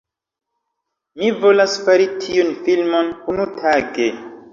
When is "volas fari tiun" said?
1.43-2.49